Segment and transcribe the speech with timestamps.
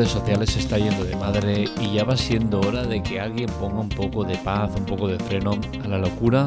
[0.00, 3.80] redes sociales está yendo de madre y ya va siendo hora de que alguien ponga
[3.80, 6.46] un poco de paz, un poco de freno a la locura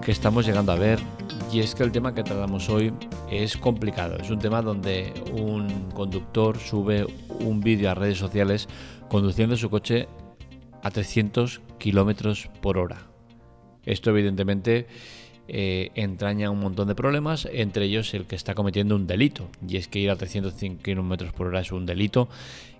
[0.00, 1.00] que estamos llegando a ver.
[1.50, 2.92] Y es que el tema que tratamos hoy
[3.32, 4.16] es complicado.
[4.18, 7.04] Es un tema donde un conductor sube
[7.40, 8.68] un vídeo a redes sociales
[9.08, 10.06] conduciendo su coche
[10.84, 12.98] a 300 kilómetros por hora.
[13.86, 14.86] Esto evidentemente
[15.50, 19.48] eh, entraña un montón de problemas, entre ellos el que está cometiendo un delito.
[19.66, 22.28] Y es que ir a 305 km por hora es un delito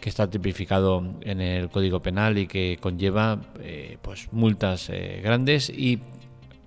[0.00, 5.68] que está tipificado en el Código Penal y que conlleva eh, pues multas eh, grandes
[5.68, 5.98] y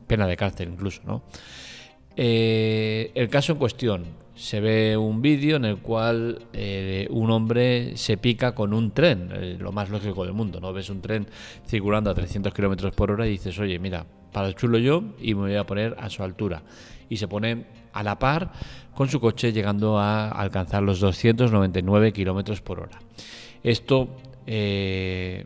[0.06, 1.24] pena de cárcel incluso.
[2.16, 6.46] el caso en cuestión, se ve un vídeo en el cual
[7.10, 10.72] un hombre se pica con un tren, lo más lógico del mundo, ¿no?
[10.74, 11.28] Ves un tren
[11.66, 14.06] circulando a 300 km por hora y dices, oye, mira,
[14.38, 16.62] para el chulo yo y me voy a poner a su altura.
[17.10, 18.52] Y se pone a la par
[18.94, 23.00] con su coche llegando a alcanzar los 299 kilómetros por hora.
[23.64, 25.44] Esto eh,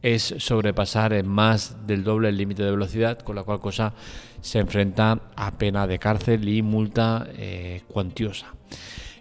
[0.00, 3.92] es sobrepasar en más del doble el límite de velocidad, con la cual cosa
[4.40, 8.46] se enfrenta a pena de cárcel y multa eh, cuantiosa.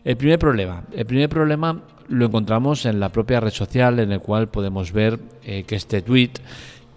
[0.05, 4.21] El primer problema, el primer problema lo encontramos en la propia red social, en el
[4.21, 6.31] cual podemos ver eh, que este tweet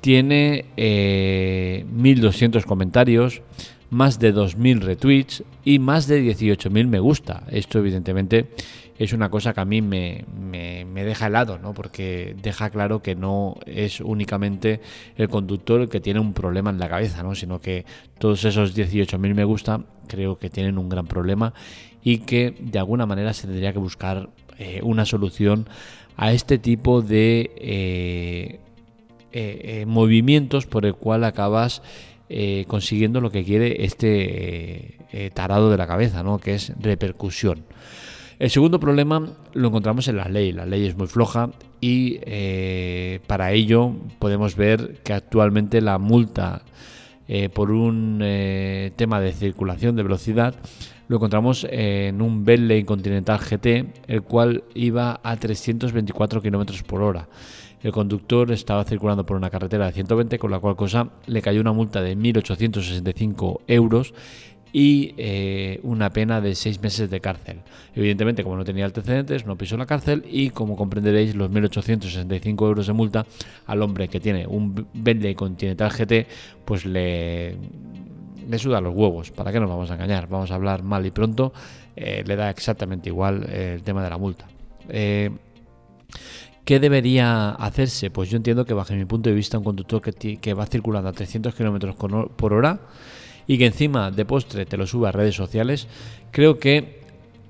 [0.04, 3.40] tiene 1.200 eh, comentarios,
[3.88, 7.44] más de 2.000 retweets y más de 18.000 me gusta.
[7.50, 8.50] Esto evidentemente
[8.98, 10.26] es una cosa que a mí me,
[10.94, 11.72] deja helado, ¿no?
[11.72, 14.82] porque deja claro que no es únicamente
[15.16, 17.34] el conductor el que tiene un problema en la cabeza, ¿no?
[17.34, 17.86] sino que
[18.18, 21.54] todos esos 18.000 me gusta creo que tienen un gran problema
[22.02, 25.66] y que de alguna manera se tendría que buscar eh, una solución
[26.18, 28.60] a este tipo de eh,
[29.36, 31.82] eh, eh, movimientos por el cual acabas
[32.28, 34.98] eh, consiguiendo lo que quiere este
[35.34, 36.38] tarado de la cabeza, ¿no?
[36.38, 37.64] que es repercusión.
[38.38, 40.52] El segundo problema lo encontramos en la ley.
[40.52, 41.50] La ley es muy floja
[41.80, 42.18] y
[43.26, 46.62] para ello podemos ver que actualmente la multa
[47.54, 48.18] por un
[48.96, 50.54] tema de circulación de velocidad
[51.06, 57.28] lo encontramos en un Bentley Continental GT, el cual iba a 324 km por hora.
[57.84, 61.60] El conductor estaba circulando por una carretera de 120, con la cual cosa le cayó
[61.60, 64.14] una multa de 1.865 euros
[64.72, 67.60] y eh, una pena de seis meses de cárcel.
[67.94, 72.86] Evidentemente, como no tenía antecedentes, no pisó la cárcel y, como comprenderéis, los 1.865 euros
[72.86, 73.26] de multa
[73.66, 76.26] al hombre que tiene un Bentley Continental GT,
[76.64, 77.54] pues le,
[78.48, 79.30] le suda los huevos.
[79.30, 80.26] ¿Para qué nos vamos a engañar?
[80.26, 81.52] Vamos a hablar mal y pronto.
[81.96, 84.46] Eh, le da exactamente igual el tema de la multa.
[86.64, 88.10] ¿Qué debería hacerse?
[88.10, 91.12] Pues yo entiendo que bajo mi punto de vista un conductor que, va circulando a
[91.12, 91.94] 300 km
[92.36, 92.80] por hora
[93.46, 95.88] y que encima de postre te lo sube a redes sociales,
[96.30, 97.00] creo que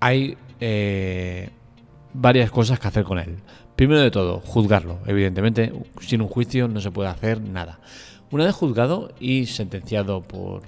[0.00, 1.50] hay eh,
[2.12, 3.36] varias cosas que hacer con él.
[3.76, 4.98] Primero de todo, juzgarlo.
[5.06, 7.78] Evidentemente, sin un juicio no se puede hacer nada.
[8.32, 10.62] Una vez juzgado y sentenciado por,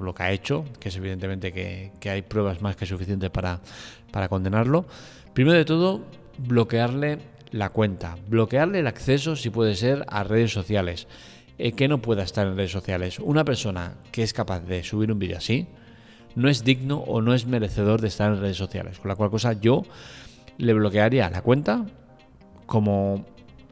[0.00, 3.58] lo que ha hecho, que es evidentemente que, hay pruebas más que suficientes para
[4.28, 4.86] condenarlo,
[5.32, 6.02] primero de todo,
[6.38, 11.06] bloquearle la cuenta, bloquearle el acceso si puede ser a redes sociales,
[11.56, 13.20] eh, que no pueda estar en redes sociales.
[13.20, 15.68] Una persona que es capaz de subir un vídeo así
[16.34, 19.30] no es digno o no es merecedor de estar en redes sociales, con la cual
[19.30, 19.84] cosa yo
[20.58, 21.86] le bloquearía la cuenta
[22.66, 23.24] como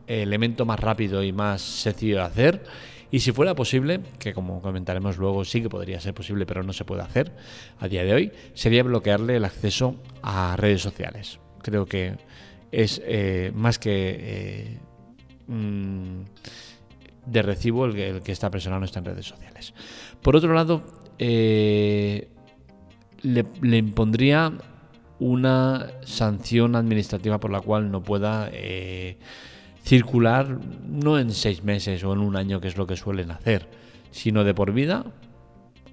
[0.06, 2.64] elemento más rápido y más sencillo de hacer.
[3.10, 6.72] Y si fuera posible, que como comentaremos luego sí que podría ser posible, pero no
[6.72, 7.32] se puede hacer
[7.80, 11.40] a día de hoy, sería bloquearle el acceso a redes sociales.
[11.62, 12.16] Creo que
[12.72, 14.78] es eh, más que eh,
[15.46, 16.22] mm,
[17.26, 19.74] de recibo el que, esta persona no está en redes sociales.
[20.22, 20.82] Por otro lado,
[21.18, 22.28] eh,
[23.22, 24.52] le, impondría
[25.20, 28.50] una sanción administrativa por la cual no pueda
[29.84, 33.68] circular no en seis meses o en un año, que es lo que suelen hacer,
[34.10, 35.04] sino de por vida,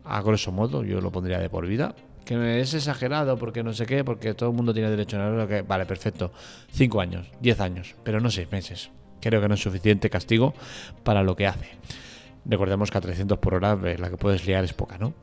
[0.04, 1.94] a grosso modo, yo lo pondría de por vida,
[2.30, 5.48] que es exagerado porque no sé qué, porque todo el mundo tiene derecho a lo
[5.48, 6.32] que vale, perfecto,
[6.72, 8.92] cinco años, diez años, pero no seis meses.
[9.20, 10.54] Creo que no es suficiente castigo
[11.04, 11.72] para lo que hace.
[12.46, 15.16] Recordemos que a 300 por hora eh, la que puedes liar es poca, ¿no?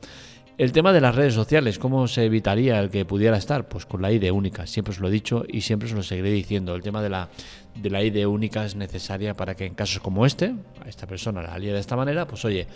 [0.57, 3.69] El tema de las redes sociales, ¿cómo se evitaría el que pudiera estar?
[3.69, 6.31] Pues con la ID única, siempre os lo he dicho y siempre os lo seguiré
[6.31, 6.75] diciendo.
[6.75, 7.29] El tema de la,
[7.75, 11.41] de la ID única es necesaria para que en casos como este, a esta persona
[11.41, 12.67] la lía de esta manera, pues oye,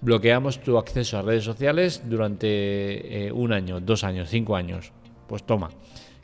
[0.00, 4.92] bloqueamos tu acceso a redes sociales durante eh, un año, dos años, cinco años.
[5.26, 5.70] Pues toma.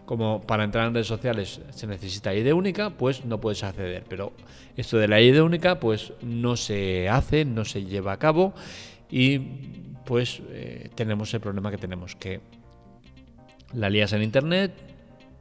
[0.05, 4.05] Como para entrar en redes sociales se necesita ID única, pues no puedes acceder.
[4.09, 4.33] Pero
[4.77, 8.53] esto de la ID única, pues no se hace, no se lleva a cabo
[9.11, 9.39] y
[10.05, 12.41] pues eh, tenemos el problema que tenemos, que
[13.75, 14.73] la lías en internet,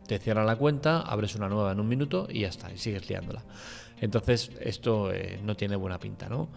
[0.07, 3.09] Te cierra la cuenta, abres una nueva en un minuto y ya está, y sigues
[3.09, 3.43] liándola.
[4.01, 6.49] Entonces, esto eh, no tiene buena pinta, ¿no?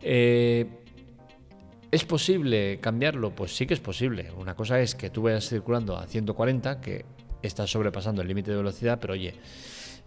[0.00, 0.66] Eh,
[1.94, 3.30] ¿Es posible cambiarlo?
[3.30, 4.32] Pues sí que es posible.
[4.36, 7.04] Una cosa es que tú vayas circulando a 140, que
[7.40, 9.32] estás sobrepasando el límite de velocidad, pero oye,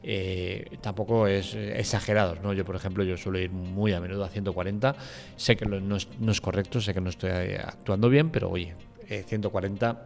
[0.04, 2.36] eh, tampoco es exagerado.
[2.44, 2.52] ¿no?
[2.52, 4.98] Yo, por ejemplo, yo suelo ir muy a menudo a 140.
[5.38, 8.76] Sé que no, es, correcto, sé que no estoy actuando bien, pero oye,
[9.08, 10.06] 140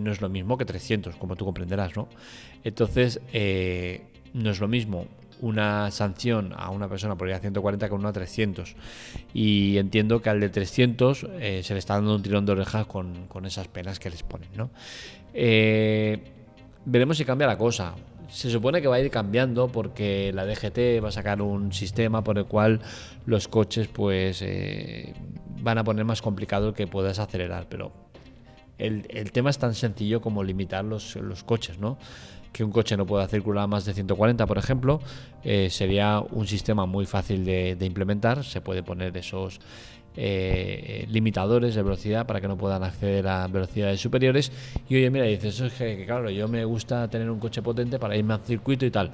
[0.00, 2.08] no es lo mismo que 300, como tú comprenderás, ¿no?
[2.64, 3.20] Entonces,
[4.32, 5.06] no es lo mismo
[5.42, 8.74] una sanción a una persona por ir a 140 con una a 300.
[9.34, 12.86] Y entiendo que al de 300 eh, se le está dando un tirón de orejas
[12.86, 14.48] con, esas penas que les ponen.
[14.56, 14.70] ¿no?
[15.34, 16.22] Eh,
[16.84, 17.94] veremos si cambia la cosa.
[18.28, 22.24] Se supone que va a ir cambiando porque la DGT va a sacar un sistema
[22.24, 22.80] por el cual
[23.26, 25.12] los coches pues eh,
[25.60, 27.92] van a poner más complicado que puedas acelerar, pero
[28.86, 31.98] el, tema es tan sencillo como limitar los, los coches, ¿no?
[32.52, 35.00] que un coche no pueda circular más de 140, por ejemplo,
[35.42, 38.44] eh, sería un sistema muy fácil de, implementar.
[38.44, 39.58] Se puede poner esos
[40.16, 44.52] eh, limitadores de velocidad para que no puedan acceder a velocidades superiores.
[44.88, 47.98] Y oye, mira, dices, eso es que, claro, yo me gusta tener un coche potente
[47.98, 49.10] para irme al circuito y tal.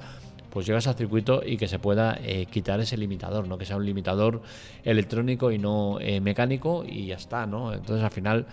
[0.49, 3.57] Pues llegas al circuito y que se pueda eh, quitar ese limitador, ¿no?
[3.57, 4.41] Que sea un limitador
[4.83, 7.71] electrónico y no mecánico y ya está, ¿no?
[7.71, 8.47] Entonces al final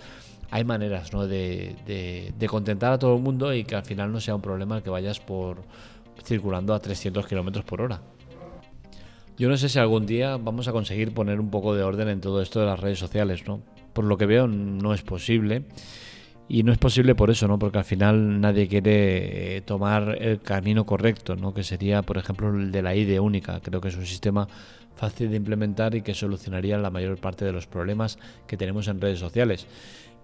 [0.51, 1.27] hay maneras ¿no?
[1.27, 1.77] de,
[2.49, 5.21] contentar a todo el mundo y que al final no sea un problema que vayas
[5.21, 5.59] por
[6.25, 8.01] circulando a 300 kilómetros por hora.
[9.39, 12.21] Yo no sé si algún día vamos a conseguir poner un poco de orden en
[12.21, 13.61] todo esto de las redes sociales, ¿no?
[13.93, 15.65] Por lo que veo no es posible.
[16.49, 17.59] Y no es posible por eso, ¿no?
[17.59, 21.53] Porque al final nadie quiere eh, tomar el camino correcto, ¿no?
[21.53, 23.61] Que sería, por ejemplo, el de la ID única.
[23.61, 24.47] Creo que es un sistema
[24.95, 29.01] fácil de implementar y que solucionaría la mayor parte de los problemas que tenemos en
[29.01, 29.67] redes sociales.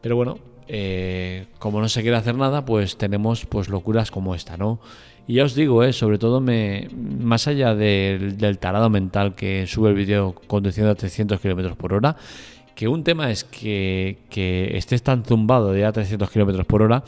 [0.03, 0.39] Pero bueno,
[0.69, 4.81] eh, como no se quiere hacer nada, pues tenemos pues locuras como esta, ¿no?
[5.27, 9.91] Y ya os digo, eh, sobre todo me, más allá del, tarado mental que sube
[9.91, 12.17] el vídeo conduciendo a 300 km por hora,
[12.75, 17.05] que un tema es que, que estés tan zumbado de a 300 km por hora,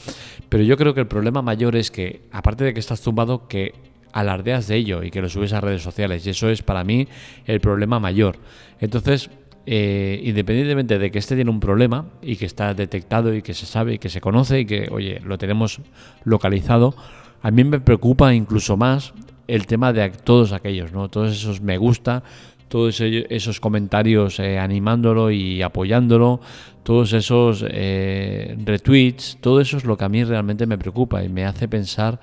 [0.49, 3.75] pero yo creo que el problema mayor es que, aparte de que estás zumbado, que
[4.15, 6.25] alardeas de ello y que lo subes a redes sociales.
[6.25, 7.09] Y eso es para mí
[7.47, 8.37] el problema mayor.
[8.81, 9.29] Entonces,
[9.67, 13.65] eh, independientemente de que este tiene un problema y que está detectado y que se
[13.65, 15.81] sabe y que se conoce y que, oye, lo tenemos
[16.25, 16.95] localizado,
[17.41, 19.15] a mí me preocupa incluso más
[19.49, 21.09] el tema de todos aquellos, ¿no?
[21.09, 22.23] Todos esos me gusta,
[22.69, 26.41] todos esos comentarios eh, animándolo y apoyándolo,
[26.83, 31.31] todos esos eh, retweets, todo eso es lo que a mí realmente me preocupa y
[31.31, 32.21] me hace pensar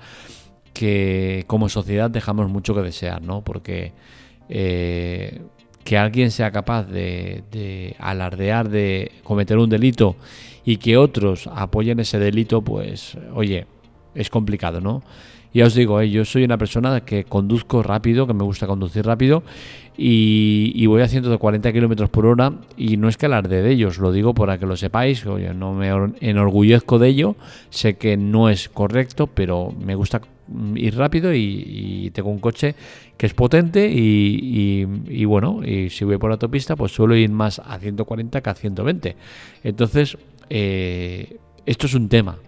[0.72, 3.42] que como sociedad dejamos mucho que desear, ¿no?
[3.42, 3.92] Porque
[5.84, 10.16] que alguien sea capaz de, alardear de cometer un delito
[10.64, 13.66] y que otros apoyen ese delito, pues oye,
[14.14, 15.02] es complicado, ¿no?
[15.54, 19.04] Ya os digo, eh, yo soy una persona que conduzco rápido, que me gusta conducir
[19.04, 19.42] rápido
[19.96, 24.12] y, voy a 140 kilómetros por hora y no es que alarde de ellos, lo
[24.12, 25.90] digo para que lo sepáis, oye, no me
[26.20, 27.36] enorgullezco de ello,
[27.68, 30.22] sé que no es correcto, pero me gusta
[30.74, 32.74] ir rápido y, tengo un coche
[33.16, 37.58] que es potente y, bueno, y si voy por la autopista pues suelo ir más
[37.58, 39.16] a 140 que a 120.
[39.64, 40.16] Entonces,
[40.50, 42.38] eh, esto es un tema.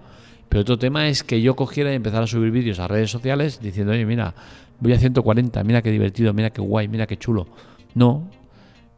[0.55, 3.59] Pero otro tema es que yo cogiera y empezara a subir vídeos a redes sociales
[3.61, 4.33] diciendo, oye, mira,
[4.79, 7.49] voy a 140, mira qué divertido, mira qué guay, mira qué chulo.
[7.97, 8.31] No,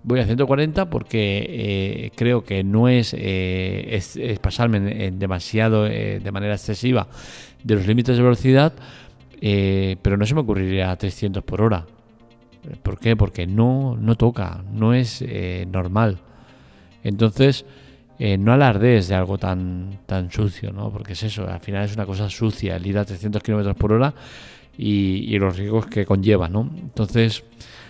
[0.02, 7.08] voy a 140 porque eh, creo que no es, eh, pasarme demasiado, de manera excesiva
[7.64, 8.74] de los límites de velocidad,
[9.40, 11.86] eh, pero no se me ocurriría a 300 por hora.
[12.82, 13.16] ¿Por qué?
[13.16, 16.18] Porque no, no toca, no es eh, normal.
[17.02, 17.64] Entonces,
[18.18, 20.90] eh, no alardees de algo tan, tan sucio, ¿no?
[20.90, 23.92] Porque es eso, al final es una cosa sucia el ir a 300 kilómetros por
[23.92, 24.14] hora
[24.78, 26.70] y, los riesgos que conlleva, ¿no?
[26.76, 27.44] Entonces,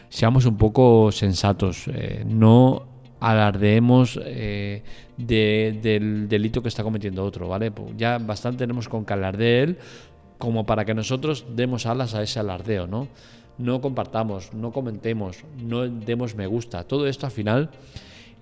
[0.09, 1.87] seamos un poco sensatos,
[2.25, 4.83] no alardeemos eh,
[5.16, 7.71] del delito que está cometiendo otro, ¿vale?
[7.71, 9.78] Pues ya bastante tenemos con que alardee él
[10.38, 13.09] como para que nosotros demos alas a ese alardeo, ¿no?
[13.59, 16.85] No compartamos, no comentemos, no demos me gusta.
[16.85, 17.71] Todo esto al final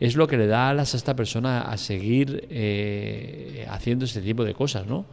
[0.00, 4.44] es lo que le da alas a esta persona a seguir eh, haciendo este tipo
[4.44, 5.06] de cosas, ¿no?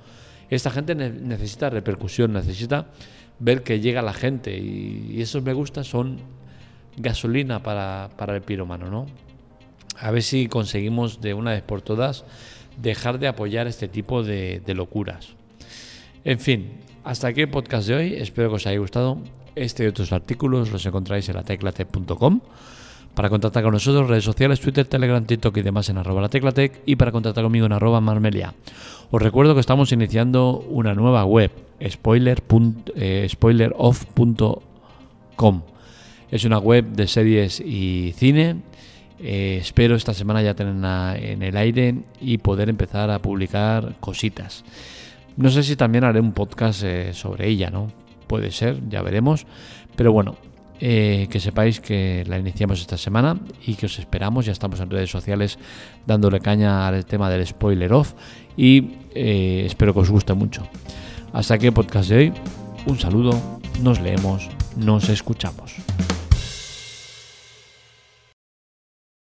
[0.50, 2.88] Esta gente necesita repercusión, necesita
[3.40, 6.18] ver que llega la gente y, esos me gusta son
[6.98, 9.06] gasolina para, el piromano, ¿no?
[9.98, 12.26] a ver si conseguimos de una vez por todas
[12.78, 15.30] dejar de apoyar este tipo de, locuras.
[16.24, 18.14] En fin, hasta aquí el podcast de hoy.
[18.16, 19.20] Espero que os haya gustado.
[19.56, 22.42] Este y otros artículos los encontráis en la teclatec.com.
[23.16, 26.82] Para contactar con nosotros, redes sociales, Twitter, Telegram, TikTok y demás en arroba la teclatec
[26.86, 28.54] y para contactar conmigo en arroba marmelia.
[29.12, 31.52] Os recuerdo que estamos iniciando una nueva web,
[31.90, 32.42] spoiler
[32.96, 34.62] eh, spoileroff.com.
[36.32, 38.62] Es una web de series y cine.
[39.20, 44.64] Eh, espero esta semana ya tenerla en el aire y poder empezar a publicar cositas.
[45.36, 47.92] No sé si también haré un podcast eh, sobre ella, ¿no?
[48.28, 49.46] Puede ser, ya veremos.
[49.98, 50.38] Pero bueno,
[50.82, 54.46] eh, que sepáis que la iniciamos esta semana y que os esperamos.
[54.46, 55.60] Ya estamos en redes sociales
[56.08, 58.14] dándole caña al tema del spoiler off
[58.58, 60.68] y eh, espero que os guste mucho.
[61.34, 62.34] Hasta aquí el podcast de hoy.
[62.88, 63.40] Un saludo,
[63.84, 65.76] nos leemos, nos escuchamos.